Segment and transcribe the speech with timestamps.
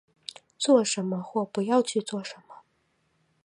[0.57, 2.63] 做什么或不要去做什么